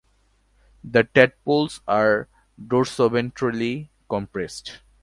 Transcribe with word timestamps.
The 0.83 1.03
tadpoles 1.03 1.81
are 1.87 2.27
dorsoventrally 2.59 3.89
compressed. 4.09 4.79